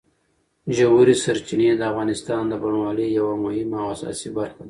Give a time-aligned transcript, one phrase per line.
[0.77, 4.59] ژورې سرچینې د افغانستان د بڼوالۍ یوه مهمه او اساسي برخه ده.